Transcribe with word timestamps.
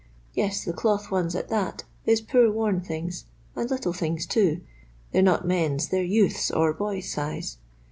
Yes, 0.33 0.65
the 0.65 0.73
cloth 0.73 1.11
ones 1.11 1.35
at 1.35 1.49
that 1.49 1.83
is 2.07 2.21
poor 2.21 2.51
worn 2.51 2.81
things, 2.81 3.25
and 3.55 3.69
little 3.69 3.93
things 3.93 4.25
too. 4.25 4.61
They 5.11 5.19
're 5.19 5.21
not 5.21 5.45
men's, 5.47 5.89
they 5.89 5.99
're 6.01 6.03
youth's 6.03 6.49
or 6.49 6.73
boy's 6.73 7.07
size. 7.11 7.59